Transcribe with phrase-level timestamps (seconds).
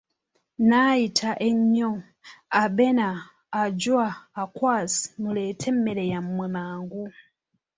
[0.69, 1.91] Nayita ennyo,
[2.63, 3.09] Abena,
[3.61, 4.07] Ajua,
[4.41, 7.03] Akwasi, muleete emmere yamwe mangu!